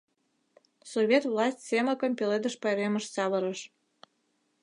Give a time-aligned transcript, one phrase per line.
[0.91, 3.59] Совет власть Семыкым Пеледыш пайремыш савырыш.